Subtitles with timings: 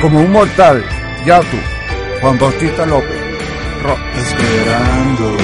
[0.00, 0.82] Como un mortal,
[1.26, 1.58] ya tú,
[2.22, 3.20] Juan Bautista López.
[3.82, 3.98] Rock.
[4.16, 5.36] esperando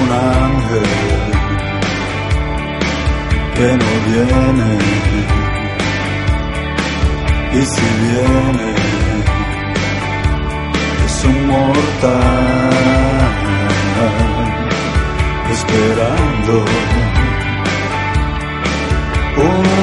[0.00, 0.82] un ángel
[3.56, 4.78] que no viene
[7.52, 8.68] y si viene
[11.06, 12.78] es un mortal
[15.50, 16.64] esperando
[19.36, 19.77] un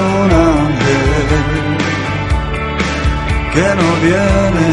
[3.55, 4.69] que no viene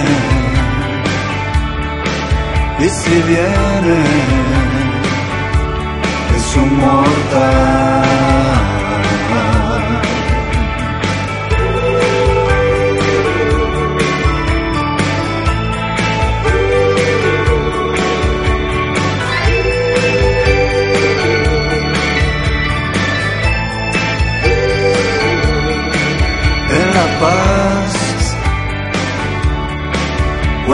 [2.81, 3.99] y si viene
[6.37, 6.71] es un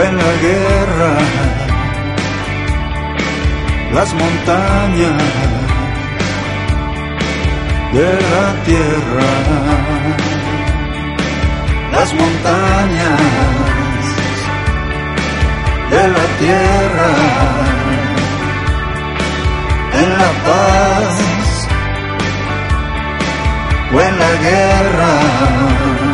[0.02, 1.58] en la guerra
[3.92, 5.22] las montañas
[7.92, 9.30] de la tierra,
[11.92, 13.20] las montañas
[15.90, 17.10] de la tierra,
[20.02, 21.68] en la paz
[23.94, 26.07] o en la guerra.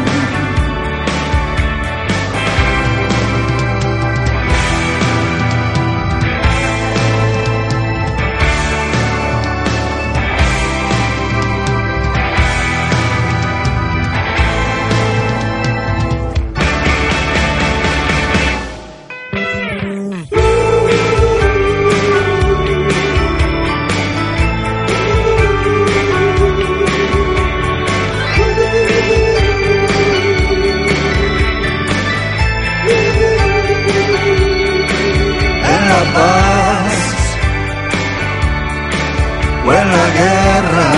[39.66, 40.88] O en la guerra,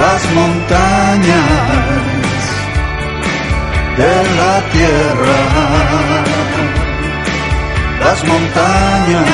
[0.00, 1.72] las montañas
[3.98, 5.40] de la tierra,
[8.04, 9.26] las montañas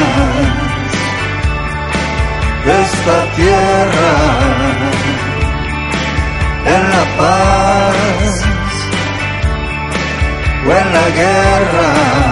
[2.65, 4.11] de esta tierra,
[6.75, 7.97] en la paz
[10.67, 12.28] o en la guerra